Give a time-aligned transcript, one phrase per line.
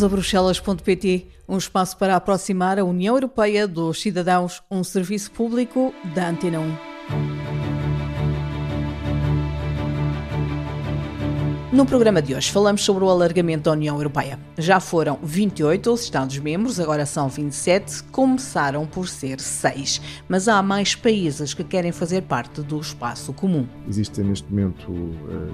[0.00, 5.92] Bem-vindos a Bruxelas.pt, um espaço para aproximar a União Europeia dos cidadãos, um serviço público
[6.14, 6.76] da Antena 1.
[11.70, 14.38] No programa de hoje falamos sobre o alargamento da União Europeia.
[14.56, 20.00] Já foram 28 os Estados-membros, agora são 27, começaram por ser 6.
[20.26, 23.66] Mas há mais países que querem fazer parte do espaço comum.
[23.86, 24.90] Existem neste momento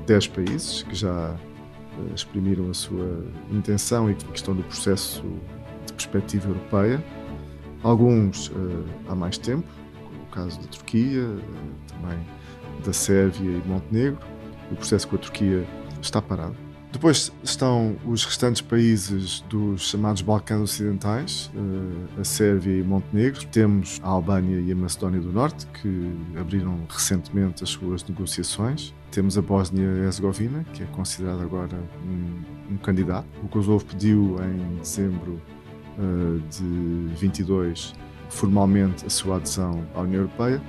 [0.06, 1.34] 10 eh, países que já
[2.14, 5.22] exprimiram a sua intenção e que estão no processo
[5.86, 7.04] de perspectiva europeia.
[7.82, 9.66] Alguns uh, há mais tempo,
[10.02, 11.40] como o caso da Turquia, uh,
[11.88, 12.18] também
[12.84, 14.18] da Sérvia e Montenegro.
[14.70, 15.66] O processo com a Turquia
[16.00, 16.65] está parado.
[16.96, 23.44] Depois estão os restantes países dos chamados Balcãs Ocidentais, uh, a Sérvia e Montenegro.
[23.48, 28.94] Temos a Albânia e a Macedónia do Norte, que abriram recentemente as suas negociações.
[29.10, 33.26] Temos a Bósnia-Herzegovina, que é considerada agora um, um, candidato.
[33.44, 35.38] O Kosovo pediu em dezembro
[35.98, 37.92] uh, de 22
[38.30, 40.62] formalmente a sua adesão à União Europeia,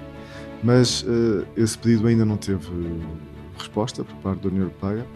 [0.61, 2.67] mas uh, esse pedido ainda não teve
[3.57, 5.07] resposta por parte da União Europeia,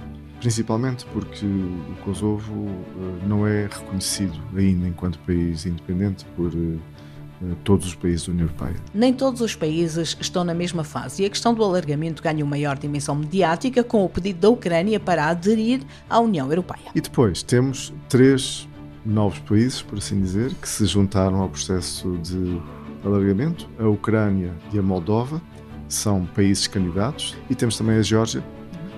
[0.42, 6.52] principalmente porque o Kosovo uh, não é reconhecido ainda enquanto país independente por
[7.44, 8.76] eh, todos os países da União Europeia.
[8.92, 12.52] Nem todos os países estão na mesma fase e a questão do alargamento ganha uma
[12.52, 16.90] maior dimensão mediática com o pedido da Ucrânia para aderir à União Europeia.
[16.96, 18.68] E depois temos três
[19.06, 22.60] novos países, por assim dizer, que se juntaram ao processo de
[23.06, 25.40] alargamento: a Ucrânia e a Moldova
[25.88, 28.44] são países candidatos e temos também a Geórgia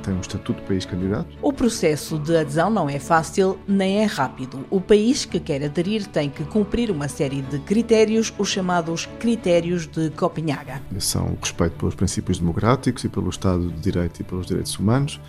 [0.03, 1.27] tem um estatuto de país candidato.
[1.41, 4.65] O processo de adesão não é fácil nem é rápido.
[4.69, 9.87] O país que quer aderir tem que cumprir uma série de critérios, os chamados critérios
[9.87, 10.81] de Copenhaga.
[10.99, 15.19] São o respeito pelos princípios democráticos e pelo Estado de Direito e pelos direitos humanos,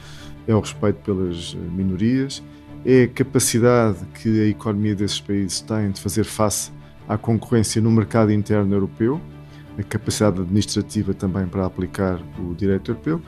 [0.46, 2.42] é o respeito pelas minorias,
[2.84, 6.70] é a capacidade que a economia desses países tem de fazer face
[7.08, 9.20] à concorrência no mercado interno europeu
[9.78, 13.20] a capacidade administrativa também para aplicar o direito europeu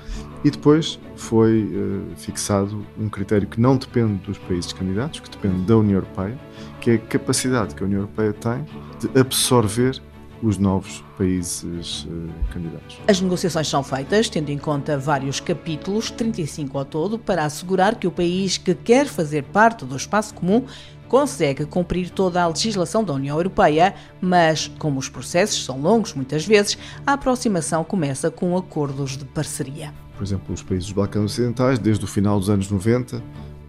[0.47, 5.63] e depois foi uh, fixado um critério que não depende dos países candidatos, que depende
[5.63, 6.39] da União Europeia,
[6.81, 8.65] que é a capacidade que a União Europeia tem
[9.01, 10.01] de absorver
[10.41, 12.97] os novos países uh, candidatos.
[13.09, 18.07] As negociações são feitas tendo em conta vários capítulos, 35 ao todo, para assegurar que
[18.07, 20.65] o país que quer fazer parte do espaço comum
[21.09, 26.47] consegue cumprir toda a legislação da União Europeia, mas, como os processos são longos muitas
[26.47, 29.93] vezes, a aproximação começa com acordos de parceria.
[30.17, 33.23] Por exemplo, os países dos Balcãs Ocidentais, desde o final dos anos 90,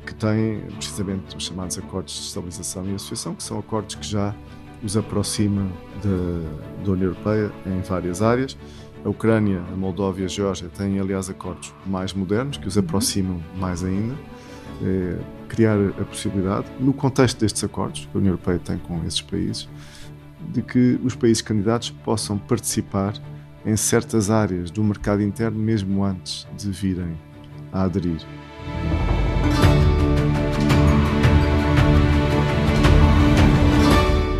[0.05, 4.33] que têm precisamente os chamados acordos de estabilização e associação, que são acordos que já
[4.81, 5.69] os aproximam
[6.83, 8.57] da União Europeia em várias áreas.
[9.03, 13.41] A Ucrânia, a Moldóvia e a Geórgia têm, aliás, acordos mais modernos que os aproximam
[13.57, 14.15] mais ainda
[14.83, 19.21] é criar a possibilidade, no contexto destes acordos que a União Europeia tem com esses
[19.21, 19.67] países,
[20.49, 23.13] de que os países candidatos possam participar
[23.67, 27.19] em certas áreas do mercado interno mesmo antes de virem
[27.69, 28.25] a aderir.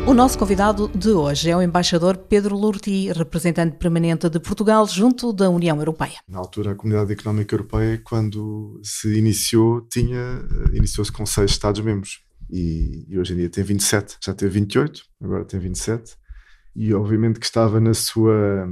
[0.08, 5.34] O nosso convidado de hoje é o embaixador Pedro Lurti, representante permanente de Portugal junto
[5.34, 6.20] da União Europeia.
[6.26, 10.18] Na altura, a Comunidade Económica Europeia, quando se iniciou, tinha
[10.72, 15.02] eh, iniciou-se com seis Estados-membros e, e, hoje em dia tem 27, já teve 28,
[15.22, 16.16] agora tem 27
[16.74, 18.66] e obviamente que estava na sua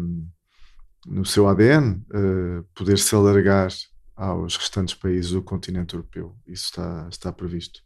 [1.05, 3.69] no seu ADN uh, eh, poder se alargar
[4.15, 6.35] aos restantes países do continente europeu.
[6.47, 7.81] Isso está, está previsto.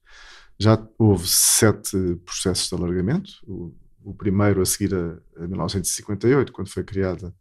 [0.58, 3.32] Já houve sete processos de alargamento.
[3.46, 7.34] O, o primeiro a seguir a, a, 1958, quando foi criada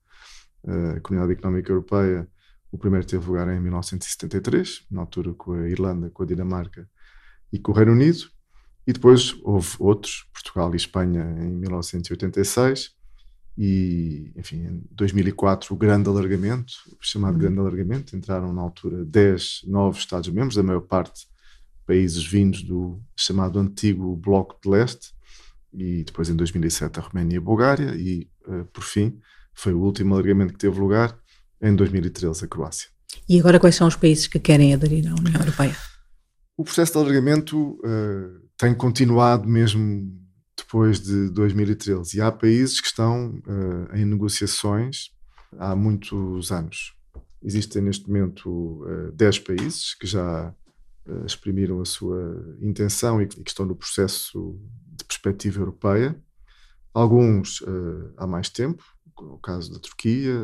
[0.66, 2.28] a Comunidade Económica Europeia.
[2.70, 6.88] O primeiro teve lugar em 1973, na altura com a Irlanda, com a Dinamarca
[7.52, 8.30] e com o Reino Unido.
[8.86, 12.97] E depois houve outros, Portugal e Espanha em 1986
[13.60, 17.40] e, enfim, em 2004 o grande alargamento, o chamado uhum.
[17.40, 21.26] grande alargamento, entraram na altura 10 novos Estados-membros, a maior parte
[21.84, 25.12] países vindos do chamado antigo Bloco de Leste,
[25.74, 29.18] e depois em 2007 a Roménia e a Bulgária, e uh, por fim
[29.52, 31.18] foi o último alargamento que teve lugar
[31.60, 32.88] em 2013 a Croácia.
[33.28, 35.76] E agora quais são os países que querem aderir à União Europeia?
[36.56, 40.16] O processo de alargamento uh, tem continuado mesmo
[40.68, 45.10] depois de 2013 e há países que estão uh, em negociações
[45.58, 46.94] há muitos anos.
[47.42, 50.54] Existem neste momento uh, 10 países que já
[51.06, 54.60] uh, exprimiram a sua intenção e que estão no processo
[54.94, 56.22] de perspectiva europeia.
[56.92, 58.84] Alguns uh, há mais tempo,
[59.16, 60.34] o caso da Turquia,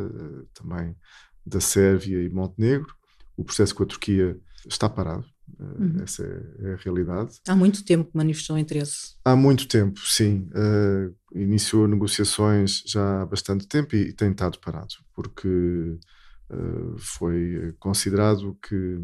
[0.54, 0.96] também
[1.44, 2.94] da Sérvia e Montenegro.
[3.36, 5.26] O processo com a Turquia está parado.
[5.58, 6.02] Uhum.
[6.02, 7.40] Essa é, a realidade.
[7.46, 9.14] Há muito tempo que manifestou interesse.
[9.24, 10.48] Há muito tempo, sim.
[10.50, 15.48] Uh, iniciou negociações já há bastante tempo e, e tem estado parado, porque
[16.50, 18.98] uh, foi considerado que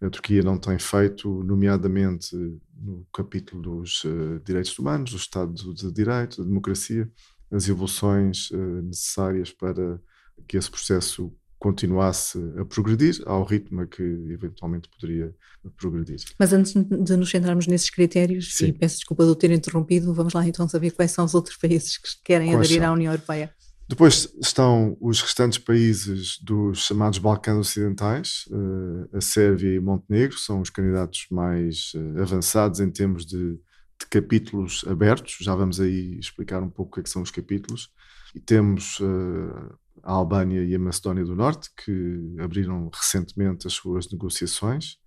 [0.00, 2.34] a Turquia não tem feito, nomeadamente
[2.74, 7.10] no capítulo dos uh, direitos humanos, do Estado de Direito, da democracia,
[7.50, 8.48] as evoluções
[8.84, 10.00] necessárias para
[10.46, 15.32] que esse processo continuasse a progredir ao ritmo a que eventualmente poderia
[15.76, 16.18] progredir.
[16.38, 18.68] Mas antes de nos centrarmos nesses critérios, Sim.
[18.68, 21.58] e peço desculpa de eu ter interrompido, vamos lá então saber quais são os outros
[21.58, 22.90] países que querem quais aderir são?
[22.90, 23.54] à União Europeia.
[23.86, 30.60] Depois estão os restantes países dos chamados Balcãs Ocidentais, eh, a Sérvia e Montenegro, são
[30.60, 35.36] os candidatos mais eh, avançados em termos de, de capítulos abertos.
[35.40, 37.90] Já vamos aí explicar um pouco o que, é que são os capítulos.
[38.32, 44.10] E temos uh, a Albânia e a Macedónia do Norte, que abriram recentemente as suas
[44.10, 44.98] negociações,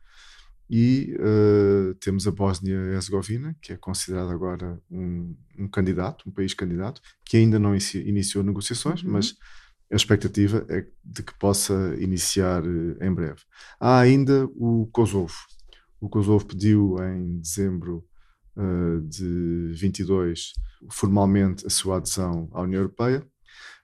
[0.70, 7.02] e uh, temos a Bósnia-Herzegovina, que é considerada agora um, um, candidato, um país candidato,
[7.26, 9.12] que ainda não iniciou negociações, uhum.
[9.12, 9.36] mas
[9.92, 13.42] a expectativa é de que possa iniciar uh, em breve.
[13.80, 15.36] Há ainda o Kosovo.
[16.00, 18.04] O Kosovo pediu em dezembro
[18.58, 20.54] uh, de 22
[20.90, 23.26] formalmente a sua adesão à União Europeia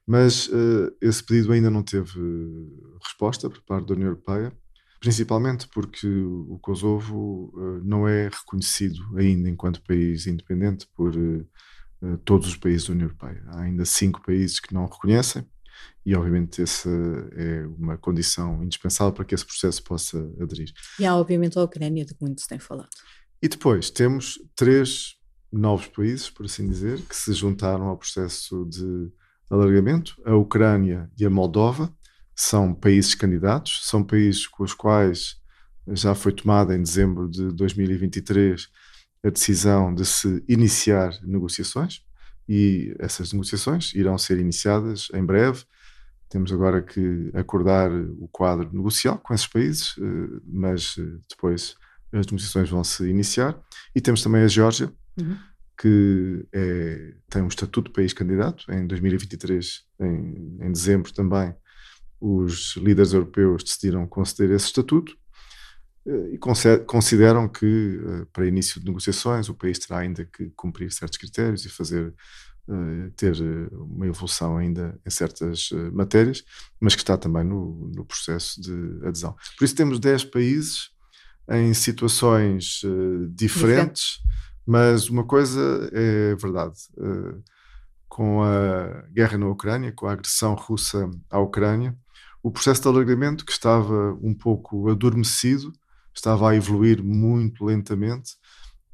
[0.10, 2.20] mas uh, esse pedido ainda não teve
[3.00, 4.52] resposta por parte da União Europeia,
[5.00, 12.48] principalmente porque o Kosovo uh, não é reconhecido ainda enquanto país independente por uh, todos
[12.48, 13.44] os países da União Europeia.
[13.50, 15.46] Há ainda cinco países que não o reconhecem
[16.04, 16.90] e, obviamente, essa
[17.34, 20.74] é uma condição indispensável para que esse processo possa aderir.
[21.00, 22.90] E há, obviamente, a Ucrânia, de que muito se tem falado.
[23.40, 25.18] E depois temos três
[25.52, 29.12] novos países, por assim dizer, que se juntaram ao processo de
[29.50, 30.22] alargamento.
[30.26, 31.92] A Ucrânia e a Moldova
[32.36, 35.38] são países candidatos, são países com os quais
[35.88, 38.70] já foi tomada em dezembro de 2023
[39.24, 42.02] a decisão de se iniciar negociações
[42.48, 45.64] e essas negociações irão ser iniciadas em breve.
[46.30, 51.76] Temos agora que acordar o quadro negocial com esses países, eh, mas eh, depois
[52.14, 53.60] as negociações vão se iniciar.
[53.96, 55.38] E temos também a Geórgia, uhum
[55.80, 58.70] que é, tem um estatuto de país candidato.
[58.70, 61.56] Em 2023, em, em dezembro também,
[62.20, 65.18] os líderes europeus decidiram conceder esse estatuto
[66.06, 66.38] eh, e
[66.86, 71.66] consideram que eh, para início de negociações o país terá ainda que cumprir certos critérios
[71.66, 72.14] e fazer
[73.16, 73.34] ter
[73.72, 76.46] uma evolução ainda em certas matérias,
[76.80, 79.36] mas que está também no, no processo de adesão.
[79.58, 80.92] Por isso temos 10 países
[81.50, 82.82] em situações
[83.34, 84.20] diferentes.
[84.20, 84.30] Diferente
[84.70, 86.76] mas uma coisa é verdade.
[86.96, 87.44] Uh,
[88.08, 91.98] com a guerra na Ucrânia, com a agressão russa à Ucrânia,
[92.44, 95.74] o processo de alargamento, que estava um pouco adormecido,
[96.14, 98.36] estava a evoluir muito lentamente,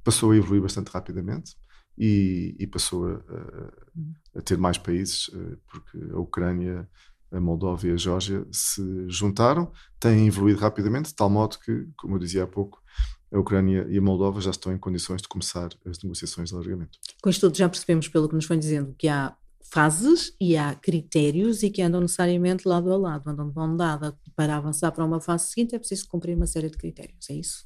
[0.01, 1.57] passou a evoluir bastante rapidamente
[1.97, 6.87] e, e passou a, a, a, ter mais países, eh, porque a Ucrânia,
[7.31, 12.15] a Moldóvia e a Geórgia se juntaram, têm evoluído rapidamente, de tal modo que, como
[12.15, 12.81] eu dizia há pouco,
[13.31, 16.97] a Ucrânia e a Moldova já estão em condições de começar as negociações de alargamento.
[17.21, 19.35] Com isto tudo já percebemos, pelo que nos foi dizendo, que há
[19.71, 24.17] fases e há critérios e que andam necessariamente lado a lado, andam de mão dada.
[24.35, 27.65] Para avançar para uma fase seguinte é preciso cumprir uma série de critérios, é isso?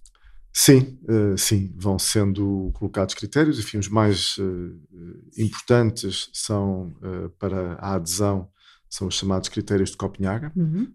[0.51, 4.75] Sim, uh, sim, vão sendo colocados critérios, enfim, os mais uh,
[5.37, 8.49] importantes são uh, para a adesão,
[8.89, 10.91] são os chamados critérios de Copenhaga, uhum.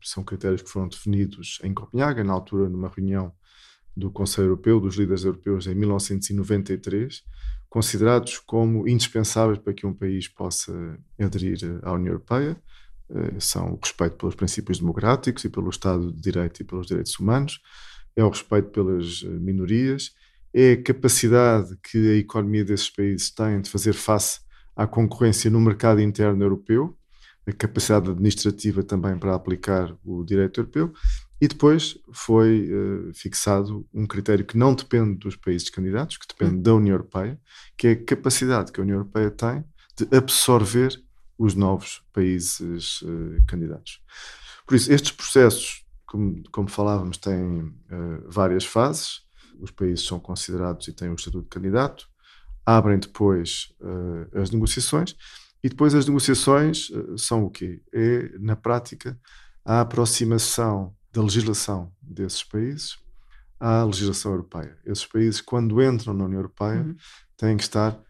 [0.00, 3.32] são critérios que foram definidos em Copenhaga, na altura numa reunião
[3.96, 7.22] do Conselho Europeu, dos líderes europeus, em 1993,
[7.68, 12.56] considerados como indispensáveis para que um país possa aderir à União Europeia.
[13.08, 17.18] Eh, são o respeito pelos princípios democráticos e pelo Estado de Direito e pelos direitos
[17.18, 17.60] humanos,
[18.16, 20.12] é o respeito pelas eh, minorias,
[20.52, 24.40] é a capacidade que a economia desses países tem de fazer face
[24.74, 26.96] à concorrência no mercado interno europeu,
[27.46, 30.92] a capacidade administrativa também para aplicar o direito europeu
[31.40, 36.56] e depois foi uh, fixado um critério que não depende dos países candidatos, que depende
[36.56, 36.62] uhum.
[36.62, 37.40] da União Europeia,
[37.78, 39.64] que é a capacidade que a União Europeia tem
[39.96, 41.02] de absorver
[41.38, 44.02] os novos países uh, candidatos.
[44.66, 47.74] Por isso, estes processos, como, como falávamos, têm uh,
[48.26, 49.22] várias fases.
[49.58, 52.06] Os países são considerados e têm o estatuto de candidato,
[52.64, 53.74] abrem depois
[54.32, 55.14] as negociações,
[55.62, 57.82] e depois as negociações são o quê?
[57.92, 59.20] É, na prática,
[59.62, 62.98] a aproximação da legislação desses países
[63.58, 64.76] à legislação europeia.
[64.86, 66.96] Esses países, quando entram na União Europeia, uhum.
[67.36, 68.00] têm que estar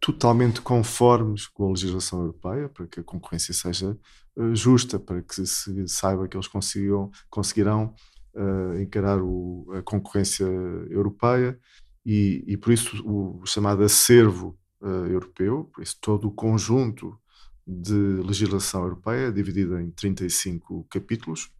[0.00, 3.96] totalmente conformes com a legislação europeia para que a concorrência seja
[4.36, 7.94] uh, justa, para que se saiba que eles consigam, conseguirão
[8.34, 11.58] uh, encarar o, a concorrência europeia
[12.04, 17.18] e, e, por isso o chamado acervo uh, europeu, por isso todo o conjunto
[17.66, 21.50] de legislação europeia é dividido em 35 capítulos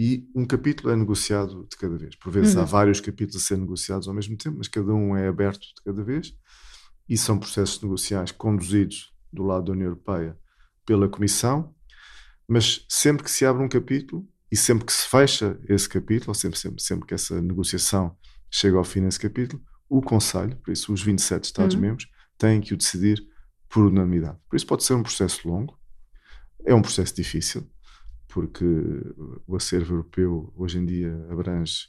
[0.00, 2.14] e um capítulo é negociado de cada vez.
[2.14, 2.62] Por vezes uhum.
[2.62, 5.82] há vários capítulos a ser negociados ao mesmo tempo, mas cada um é aberto de
[5.84, 6.32] cada vez
[7.08, 10.38] e são processos negociais conduzidos do lado da União Europeia
[10.86, 11.74] pela Comissão,
[12.46, 16.34] mas sempre que se abre um capítulo e sempre que se fecha esse capítulo, ou
[16.34, 18.16] sempre, sempre, sempre que essa negociação
[18.48, 22.10] chega ao fim nesse capítulo, o Conselho, por isso os 27 Estados-membros, uhum.
[22.38, 23.20] têm que o decidir
[23.68, 24.38] por unanimidade.
[24.48, 25.76] Por isso pode ser um processo longo,
[26.64, 27.68] é um processo difícil,
[28.28, 28.64] porque
[29.46, 31.88] o acervo europeu hoje em dia abrange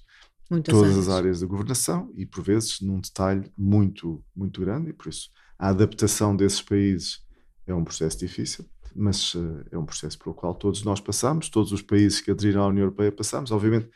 [0.50, 1.08] Muitas todas áreas.
[1.08, 5.30] as áreas da governação e por vezes num detalhe muito muito grande e por isso
[5.60, 7.22] a adaptação desses países
[7.68, 8.66] é um processo difícil
[8.96, 12.64] mas uh, é um processo pelo qual todos nós passamos todos os países que aderiram
[12.64, 13.90] à União Europeia passamos obviamente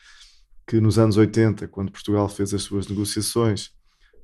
[0.68, 3.72] que nos anos 80 quando Portugal fez as suas negociações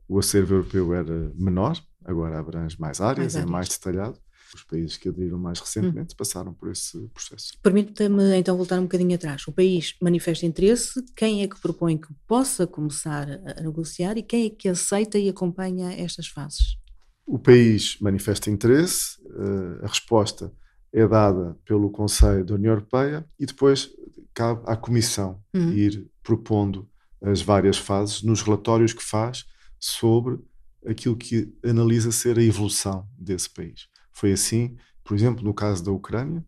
[0.08, 3.48] o acervo europeu era menor agora abrange mais áreas, mais áreas.
[3.48, 4.20] é mais detalhado
[4.56, 6.18] os países que aderiram mais recentemente hum.
[6.18, 7.54] passaram por esse processo.
[7.62, 9.48] Permita-me então voltar um bocadinho atrás.
[9.48, 14.48] O país manifesta interesse, quem é que propõe que possa começar a negociar e quem
[14.48, 16.78] é que aceita e acompanha estas fases?
[17.26, 20.52] O país manifesta interesse, eh, a resposta
[20.92, 23.92] é dada pelo Conselho da União Europeia e depois
[24.34, 25.72] cabe à Comissão uhum.
[25.72, 26.90] ir propondo
[27.22, 29.46] as várias fases nos relatórios que faz
[29.80, 30.40] sobre
[30.86, 33.88] aquilo que analisa ser a evolução desse país.
[34.20, 36.46] Foi assim, por exemplo, no caso da Ucrânia,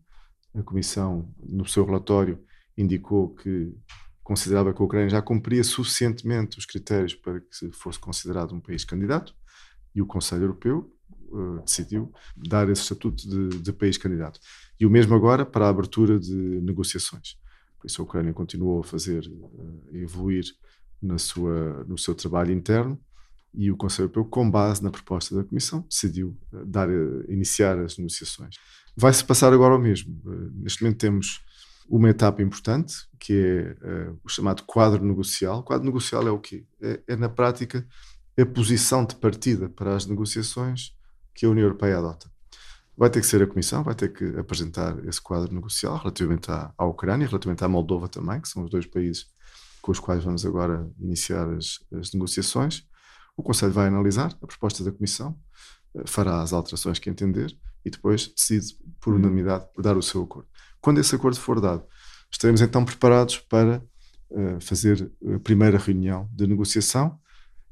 [0.54, 2.38] a Comissão, no seu relatório,
[2.76, 3.74] indicou que
[4.22, 8.84] considerava que a Ucrânia já cumpria suficientemente os critérios para que fosse considerado um país
[8.84, 9.34] candidato
[9.94, 10.94] e o Conselho Europeu
[11.30, 14.38] uh, decidiu dar esse estatuto de, de, país candidato.
[14.78, 17.38] E o mesmo agora para a abertura de negociações.
[17.78, 20.44] Por isso a Ucrânia continuou a fazer, uh, evoluir
[21.00, 23.00] na sua, no seu trabalho interno
[23.54, 27.78] e o Conselho Europeu, com base na proposta da Comissão, decidiu eh, dar, eh, iniciar
[27.78, 28.56] as negociações.
[28.96, 30.20] Vai-se passar agora o mesmo.
[30.26, 31.44] Eh, neste momento temos
[31.88, 35.58] uma etapa importante, que é o chamado quadro negocial.
[35.58, 36.64] O quadro negocial é o quê?
[36.80, 37.86] É, é, na prática,
[38.38, 40.96] a posição de partida para as negociações
[41.34, 42.30] que a União Europeia adota.
[42.96, 46.72] Vai ter que ser a Comissão, vai ter que apresentar esse quadro negocial relativamente à,
[46.78, 49.26] à Ucrânia, relativamente à Moldova também, que são os dois países
[49.82, 52.86] com os quais vamos agora iniciar as, as negociações.
[53.36, 55.36] O Conselho vai analisar a proposta da Comissão,
[55.94, 59.18] eh, fará as alterações que entender e depois decide por uhum.
[59.18, 60.48] unanimidade por dar o seu acordo.
[60.80, 61.84] Quando esse acordo for dado,
[62.30, 63.82] estaremos então preparados para
[64.30, 67.18] uh, fazer a primeira reunião de negociação,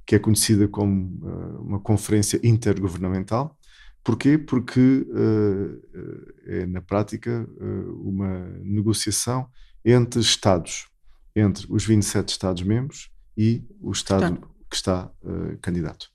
[0.06, 3.56] que é conhecida como uh, uma conferência intergovernamental.
[4.02, 4.38] Porquê?
[4.38, 7.46] Porque uh, é, na prática,
[8.02, 9.48] uma negociação
[9.84, 10.88] entre Estados,
[11.36, 16.10] entre os 27 Estados-membros e o Estado, Estado que está uh, candidato.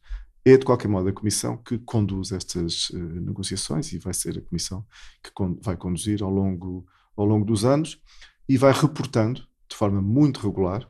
[0.46, 4.42] É, de qualquer modo, a Comissão que conduz estas uh, negociações e vai ser a
[4.42, 4.86] Comissão
[5.22, 6.86] que con vai conduzir ao longo,
[7.18, 8.00] ao longo dos anos
[8.48, 10.84] e vai reportando de forma muito regular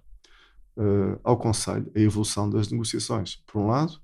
[0.78, 4.00] uh, ao Conselho a evolução das negociações, por um lado,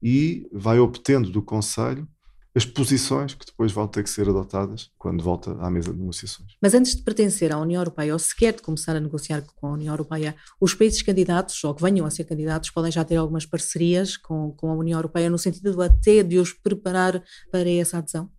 [0.00, 2.08] e vai obtendo do Conselho
[2.54, 6.52] as posições que depois vão ter que ser adotadas quando volta à mesa de negociações.
[6.60, 9.72] Mas antes de pertencer à União Europeia ou sequer de começar a negociar com a
[9.72, 13.46] União Europeia, os países candidatos ou que venham a ser candidatos podem já ter algumas
[13.46, 18.30] parcerias com, com a União Europeia no sentido até de os preparar para essa adesão?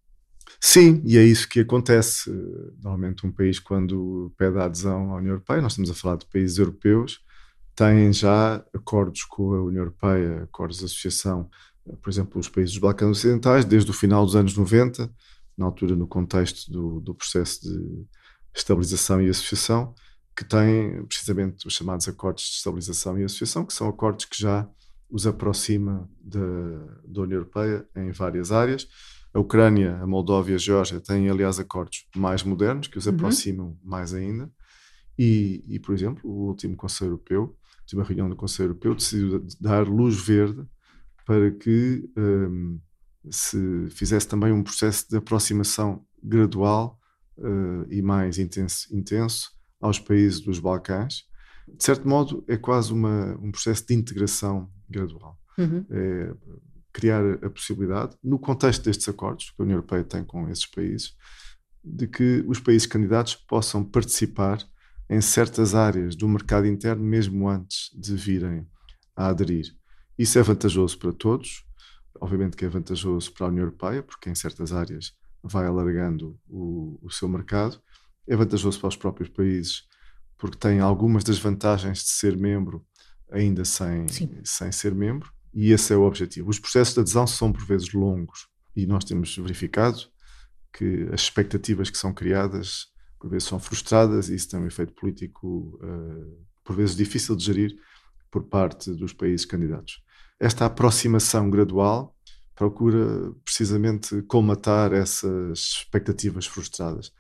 [0.62, 2.30] Sim, e é isso que acontece.
[2.82, 6.26] Normalmente, um país, quando pede a adesão à União Europeia, nós estamos a falar de
[6.28, 7.20] países europeus,
[7.76, 11.50] têm já acordos com a União Europeia, acordos de associação
[12.02, 15.12] por exemplo, os países dos Balcãs Ocidentais, desde o final dos anos 90,
[15.58, 18.06] na altura no contexto do, do processo de
[18.54, 19.94] estabilização e associação,
[20.36, 24.68] que têm precisamente os chamados acordos de estabilização e associação, que são acordos que já
[25.10, 26.40] os aproxima da,
[27.06, 28.88] da União Europeia em várias áreas.
[29.32, 33.14] A Ucrânia, a Moldóvia e a Geórgia têm, aliás, acordos mais modernos que os uhum.
[33.14, 33.78] aproximam uhum.
[33.84, 34.52] mais ainda.
[35.18, 39.46] E, e, por exemplo, o último Conselho Europeu, a última reunião do Conselho Europeu, decidiu
[39.60, 40.66] dar luz verde
[41.26, 42.80] para que um,
[43.30, 47.00] se fizesse também um processo de aproximação gradual
[47.38, 51.24] uh, e mais intenso, intenso aos países dos Balcãs.
[51.68, 55.40] De certo modo, é quase uma, um processo de integração gradual.
[55.58, 55.86] Uhum.
[55.90, 56.34] É
[56.94, 61.16] criar a possibilidade, no contexto destes acordos que a União Europeia tem com esses países,
[61.84, 64.64] de que os países candidatos possam participar
[65.10, 68.66] em certas áreas do mercado interno mesmo antes de virem
[69.16, 69.76] a aderir.
[70.18, 71.66] Isso é vantajoso para todos,
[72.20, 77.00] obviamente que é vantajoso para a União Europeia, porque em certas áreas vai alargando o,
[77.02, 77.82] o seu mercado,
[78.28, 79.88] é vantajoso para os próprios países,
[80.38, 82.86] porque tem algumas das vantagens de ser membro
[83.32, 84.06] ainda sem,
[84.44, 86.50] sem ser membro, e esse é o objetivo.
[86.50, 90.00] Os processos de adesão são por vezes longos e nós temos verificado
[90.72, 92.88] que as expectativas que são criadas
[93.20, 97.46] por vezes são frustradas e isso tem um efeito político uh, por vezes difícil de
[97.46, 97.78] gerir
[98.30, 100.03] por parte dos países candidatos.
[100.44, 102.14] Esta aproximação gradual
[102.54, 107.14] procura precisamente colmatar essas expectativas frustradas.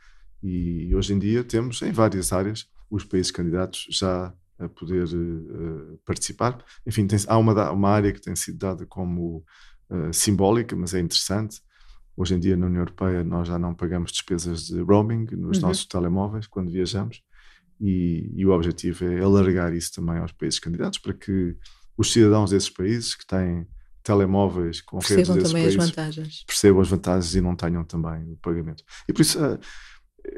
[0.43, 5.97] E hoje em dia temos em várias áreas os países candidatos já a poder uh,
[6.05, 6.61] participar.
[6.85, 9.41] Enfim, tem, há uma, uma área que tem sido dada como
[9.89, 11.61] uh, simbólica, mas é interessante.
[12.17, 15.67] Hoje em dia, na União Europeia, nós já não pagamos despesas de roaming nos uhum.
[15.69, 17.23] nossos telemóveis quando viajamos,
[17.79, 21.57] e, e, o objetivo é alargar isso também aos países candidatos para que
[21.97, 23.67] os cidadãos desses países que têm
[24.03, 26.43] telemóveis com redes desses também países as vantagens.
[26.45, 28.83] percebam as vantagens e não tenham também o pagamento.
[29.07, 29.57] E por isso uh,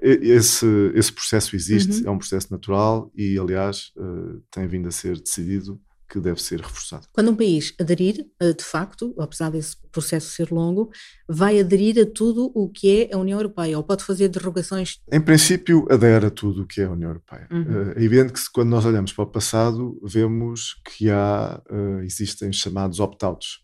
[0.01, 2.07] esse, esse processo existe, uhum.
[2.07, 6.61] é um processo natural e, aliás, uh, tem vindo a ser decidido que deve ser
[6.61, 7.07] reforçado.
[7.11, 10.89] Quando um país aderir, eh, de facto, apesar desse processo ser longo,
[11.27, 15.01] vai aderir a tudo o que é a União Europeia ou pode fazer derrogações?
[15.11, 17.47] Em princípio, adere a tudo o que é a União Europeia.
[17.51, 17.91] Uhum.
[17.95, 21.61] É evidente que quando nós olhamos para o passado, vemos que há,
[22.03, 23.63] existem chamados opt-outs.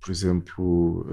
[0.00, 1.06] por exemplo,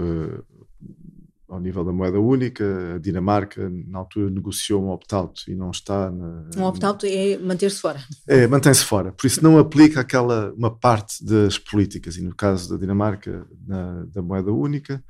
[1.56, 2.94] ao nível da moeda única.
[2.94, 6.10] A Dinamarca, na altura, negociou um opt-out e não está.
[6.10, 8.00] Na, um opt-out é manter-se fora.
[8.28, 9.12] É, mantém-se fora.
[9.12, 12.16] Por isso, não aplica aquela uma parte das políticas.
[12.16, 15.02] E no caso da Dinamarca, na, da moeda única,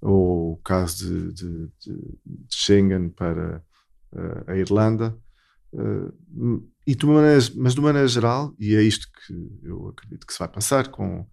[0.00, 1.98] ou o caso de, de, de,
[2.50, 3.64] Schengen para
[4.12, 5.16] uh, a Irlanda.
[5.72, 10.26] Uh, e de maneira, mas de uma maneira geral, e é isto que eu acredito
[10.26, 11.26] que se vai passar com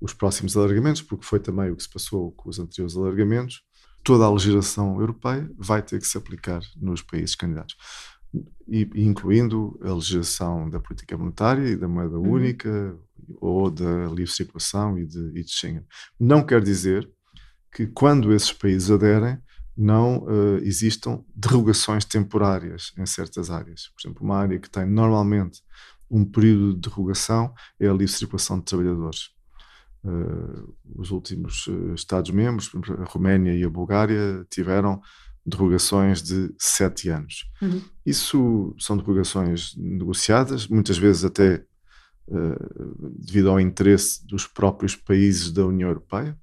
[0.00, 3.62] os próximos alargamentos, porque foi também o que se passou com os anteriores alargamentos,
[4.02, 7.76] toda a legislação europeia vai ter que se aplicar nos países candidatos,
[8.68, 12.32] e, incluindo a legislação da política monetária e da moeda uhum.
[12.32, 12.96] única
[13.40, 15.84] ou da livre circulação e de, e de Schengen.
[16.18, 17.08] Não quer dizer
[17.72, 19.38] que quando esses países aderem
[19.76, 23.88] não uh, existam derrogações temporárias em certas áreas.
[23.88, 25.62] Por exemplo, uma área que tem normalmente
[26.10, 29.30] um período de derrogação é a livre circulação de trabalhadores.
[30.02, 34.98] Uh, os últimos uh, Estados-membros, a Roménia e a Bulgária, tiveram
[35.44, 37.50] derrogações de sete anos.
[37.60, 37.82] Uhum.
[38.06, 41.66] Isso são derrogações negociadas, muitas vezes até
[42.28, 46.34] uh, devido ao interesse dos próprios países da União Europeia,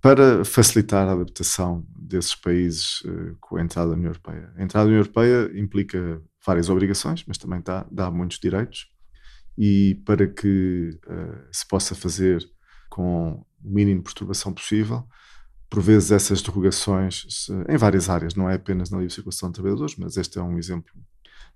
[0.00, 3.02] para facilitar a adaptação desses países
[3.40, 4.52] com a entrada da União Europeia.
[4.56, 8.86] A entrada da União Europeia implica várias obrigações, mas também dá, dá muitos direitos,
[9.58, 10.98] e para que
[11.50, 12.44] se possa fazer
[12.92, 15.02] com o mínimo de perturbação possível.
[15.70, 19.96] Por vezes essas derrogações, em várias áreas, não é apenas na livre circulação de trabalhadores,
[19.96, 20.92] mas este é um exemplo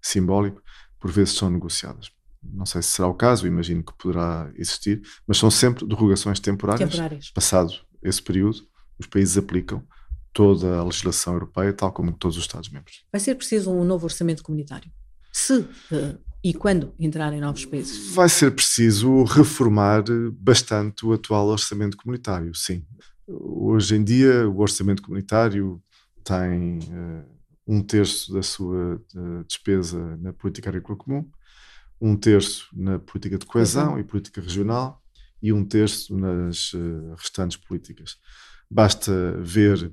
[0.01, 0.63] simbólico,
[0.99, 2.11] por vezes são negociadas.
[2.43, 6.89] Não sei se será o caso, imagino que poderá existir, mas são sempre derrogações temporárias.
[6.89, 7.31] temporárias.
[7.31, 8.67] Passado esse período,
[8.99, 9.87] os países aplicam
[10.33, 13.05] toda a legislação europeia, tal como todos os Estados-membros.
[13.13, 14.91] Vai ser preciso um novo orçamento comunitário?
[15.31, 16.19] Se uh,
[16.49, 18.15] e quando entrarem novos países?
[18.15, 22.87] Vai ser preciso reformar bastante o atual orçamento comunitário, sim.
[23.27, 25.83] Hoje em dia, o orçamento comunitário
[26.23, 27.25] tem uh,
[27.67, 31.29] um terço da sua uh, despesa na política agrícola comum,
[32.01, 33.99] um terço na política de coesão uhum.
[33.99, 35.03] e política regional
[35.43, 38.19] e um terço nas uh, restantes políticas.
[38.71, 39.93] Basta ver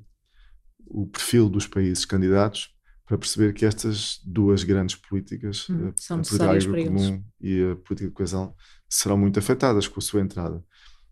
[0.86, 2.73] o perfil dos países candidatos
[3.06, 8.14] para perceber que estas duas grandes políticas, hum, a política comum e a política de
[8.14, 8.56] coesão,
[8.90, 10.64] serão muito afetadas com a sua entrada.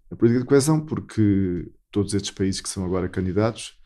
[0.09, 3.77] A política de coesão, porque todos estes países que são agora candidatos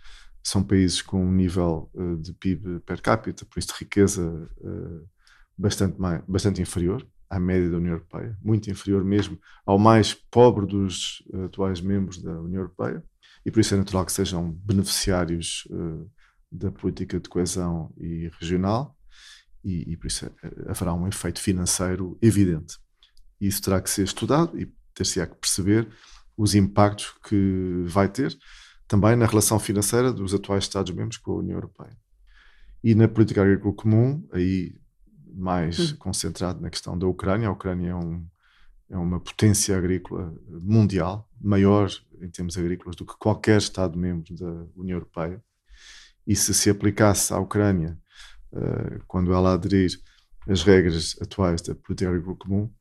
[0.44, 5.10] são países com um nível uh, de PIB per capita, por isso de riqueza uh,
[5.58, 10.68] bastante, mais, bastante inferior à média da União Europeia, muito inferior mesmo ao mais pobre
[10.68, 13.04] dos uh, atuais membros da União Europeia,
[13.44, 15.68] e por isso é natural que sejam beneficiários
[16.52, 18.96] da política de coesão e regional,
[19.64, 20.32] e, e por isso eh,
[20.68, 22.78] haverá um efeito financeiro evidente.
[23.42, 25.88] Isso terá que ser estudado e ter-se-á que perceber
[26.38, 28.38] os impactos que vai ter
[28.88, 31.98] também na relação financeira dos atuais Estados-membros com a União Europeia.
[32.84, 34.76] E na política agrícola comum, aí
[35.34, 35.96] mais hum.
[35.98, 38.26] concentrado na questão da Ucrânia, a Ucrânia é, um,
[38.90, 41.90] é uma potência agrícola mundial, maior
[42.22, 45.44] em termos agrícolas do que qualquer Estado-membro da União Europeia
[46.28, 47.98] e se se aplicasse à Ucrânia,
[48.52, 49.92] uh, quando ela aderir
[50.48, 52.72] às regras atuais da política comum,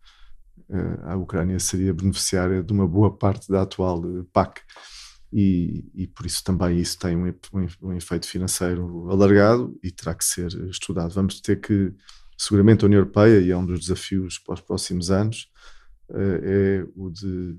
[0.69, 4.63] uh, a Ucrânia seria beneficiária de uma boa parte da atual eh, PAC.
[5.33, 7.35] E, e, por isso também isso tem um,
[7.83, 11.13] um, efeito financeiro alargado e terá que ser estudado.
[11.13, 11.93] Vamos ter que
[12.39, 15.51] seguramente a União Europeia, e é um dos desafios para os próximos anos,
[16.09, 17.57] é o de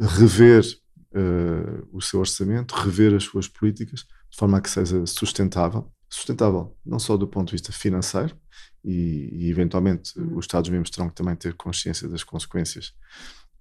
[0.00, 0.64] rever
[1.92, 5.92] o seu orçamento, rever as suas políticas, de forma a que seja sustentável.
[6.08, 8.36] Sustentável não só do ponto de vista financeiro,
[8.84, 10.36] e, e eventualmente uhum.
[10.38, 12.92] os Estados-membros terão que também ter consciência das consequências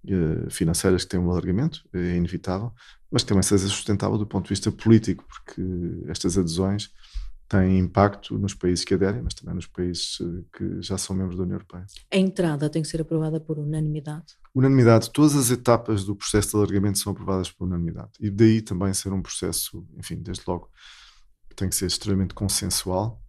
[0.05, 2.73] uh, financeiras que tem um alargamento, é inevitável,
[3.11, 5.61] mas que também seja sustentável do ponto de vista político, porque
[6.07, 6.89] estas adesões
[7.51, 11.35] têm impacto nos países que aderem, mas também nos países eh, que já são membros
[11.35, 11.85] da União Europeia.
[12.09, 14.37] A entrada tem que ser aprovada por unanimidade?
[14.55, 15.11] Unanimidade.
[15.11, 18.11] Todas as etapas do processo de alargamento são aprovadas por unanimidade.
[18.21, 20.69] E daí também ser um processo, enfim, desde logo,
[21.53, 23.21] tem que ser extremamente consensual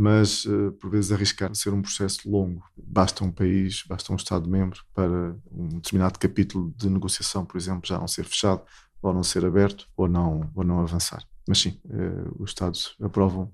[0.00, 2.62] mas uh, por vezes arriscar ser um processo longo.
[2.76, 7.98] Basta um país, basta um Estado-membro para um determinado capítulo de negociação, por exemplo, já
[7.98, 8.62] não ser fechado,
[9.02, 11.26] ou não ser aberto, ou não, ou não avançar.
[11.48, 13.50] Mas sim, uh, os Estados aprovam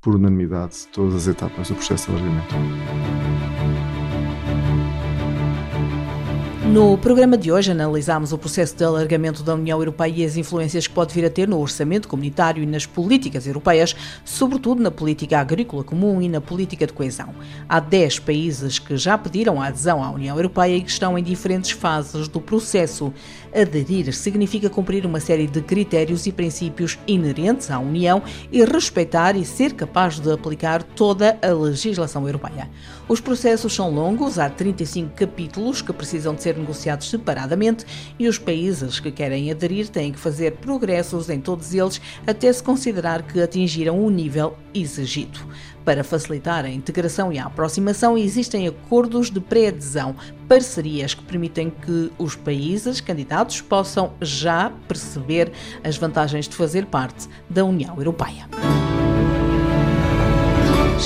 [0.00, 2.54] por unanimidade todas as etapas do processo de alargamento.
[6.74, 10.86] No programa de hoje analisámos o processo de alargamento da União Europeia e as influências
[10.86, 13.94] que pode vir a ter no orçamento comunitário e nas políticas europeias,
[14.24, 17.34] sobretudo na política agrícola comum e na política de coesão.
[17.68, 21.22] Há 10 países que já pediram a adesão à União Europeia e que estão em
[21.22, 23.12] diferentes fases do processo.
[23.54, 29.44] Aderir significa cumprir uma série de critérios e princípios inerentes à União e respeitar e
[29.44, 32.68] ser capaz de aplicar toda a legislação europeia.
[33.08, 37.86] Os processos são longos, há 35 capítulos que precisam de ser negociados separadamente
[38.18, 42.62] e os países que querem aderir têm que fazer progressos em todos eles até se
[42.62, 45.38] considerar que atingiram o nível exigido.
[45.84, 50.16] Para facilitar a integração e a aproximação, existem acordos de pré-adesão,
[50.48, 57.28] parcerias que permitem que os países candidatos possam já perceber as vantagens de fazer parte
[57.50, 58.48] da União Europeia.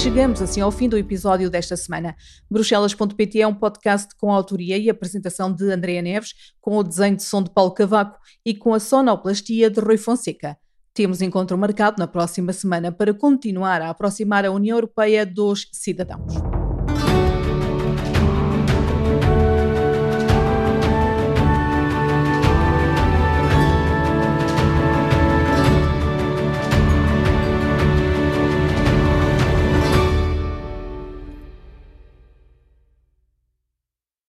[0.01, 2.15] Chegamos assim ao fim do episódio desta semana.
[2.49, 7.17] Bruxelas.pt é um podcast com a autoria e apresentação de Andréa Neves, com o desenho
[7.17, 10.57] de som de Paulo Cavaco e com a sonoplastia de Rui Fonseca.
[10.99, 16.58] Temos encontro marcado na próxima semana para continuar a aproximar a União Europeia dos cidadãos.